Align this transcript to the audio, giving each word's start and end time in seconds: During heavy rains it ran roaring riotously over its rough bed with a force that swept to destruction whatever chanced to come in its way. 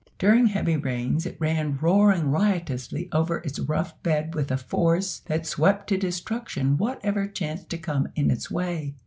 During 0.17 0.47
heavy 0.47 0.77
rains 0.77 1.27
it 1.27 1.37
ran 1.39 1.77
roaring 1.77 2.31
riotously 2.31 3.07
over 3.11 3.37
its 3.37 3.59
rough 3.59 4.01
bed 4.01 4.33
with 4.33 4.49
a 4.49 4.57
force 4.57 5.19
that 5.27 5.45
swept 5.45 5.85
to 5.89 5.97
destruction 5.97 6.75
whatever 6.79 7.27
chanced 7.27 7.69
to 7.69 7.77
come 7.77 8.07
in 8.15 8.31
its 8.31 8.49
way. 8.49 8.95